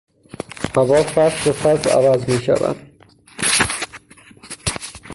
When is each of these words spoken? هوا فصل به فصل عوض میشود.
هوا 0.77 1.01
فصل 1.03 1.43
به 1.45 1.51
فصل 1.51 1.89
عوض 1.89 2.29
میشود. 2.29 2.77